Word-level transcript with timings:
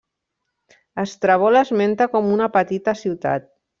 Estrabó 1.03 1.51
l'esmenta 1.57 2.07
com 2.15 2.33
una 2.39 2.49
petita 2.57 2.97
ciutat. 3.03 3.47